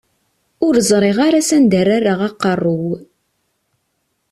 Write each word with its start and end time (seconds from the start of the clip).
Ur 0.65 0.75
ẓriɣ 0.89 1.17
ara 1.27 1.39
s 1.47 1.49
anda 1.57 1.77
ara 1.81 1.97
rreɣ 1.99 2.19
aqerru-w. 2.27 2.85